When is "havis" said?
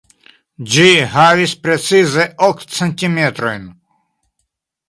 1.15-1.53